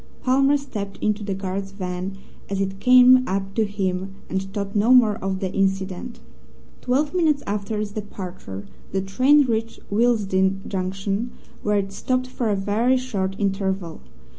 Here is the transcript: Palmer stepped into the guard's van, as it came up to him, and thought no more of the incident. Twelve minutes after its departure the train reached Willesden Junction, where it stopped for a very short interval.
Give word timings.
Palmer 0.23 0.57
stepped 0.57 0.97
into 0.97 1.21
the 1.23 1.35
guard's 1.35 1.73
van, 1.73 2.17
as 2.49 2.59
it 2.59 2.79
came 2.79 3.23
up 3.27 3.53
to 3.53 3.65
him, 3.65 4.15
and 4.31 4.41
thought 4.41 4.75
no 4.75 4.91
more 4.95 5.17
of 5.17 5.41
the 5.41 5.53
incident. 5.53 6.19
Twelve 6.81 7.13
minutes 7.13 7.43
after 7.45 7.79
its 7.79 7.91
departure 7.91 8.65
the 8.93 9.01
train 9.03 9.43
reached 9.45 9.79
Willesden 9.91 10.63
Junction, 10.67 11.33
where 11.61 11.77
it 11.77 11.91
stopped 11.91 12.25
for 12.25 12.49
a 12.49 12.55
very 12.55 12.97
short 12.97 13.35
interval. 13.37 14.01